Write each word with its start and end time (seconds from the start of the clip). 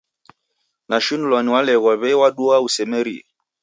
Nashinulwa 0.89 1.39
ni 1.43 1.49
Waleghwa 1.53 1.93
w'ei 2.01 2.19
waduaa 2.21 2.63
usemerie. 2.67 3.21